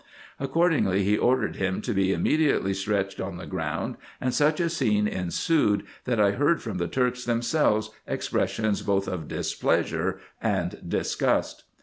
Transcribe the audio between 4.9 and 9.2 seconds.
ensued, that I heard from the Turks themselves expressions both